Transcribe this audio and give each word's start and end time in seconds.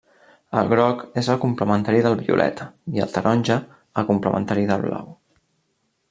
El 0.59 0.69
groc 0.69 1.01
és 1.21 1.27
el 1.33 1.37
complementari 1.43 1.99
del 2.07 2.17
violeta 2.21 2.65
i 2.99 3.03
el 3.05 3.13
taronja, 3.17 3.59
el 4.03 4.07
complementari 4.13 4.65
del 4.71 4.87
blau. 4.87 5.13